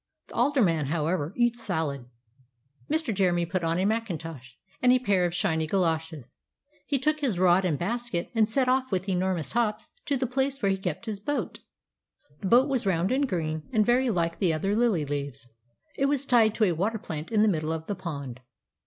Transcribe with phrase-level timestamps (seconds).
[0.29, 2.05] The Alderman, however, eats salad."
[2.89, 3.13] Mr.
[3.13, 6.37] Jeremy put on a macintosh, and a pair of shiny goloshes;
[6.87, 10.59] he took his rod and basket, and set off with enormous hops to the place
[10.59, 11.59] where he kept his boat.
[12.39, 15.47] The boat was round and green, and very like the other lily leaves.
[15.95, 18.39] It was tied to a water plant in the middle of the pond.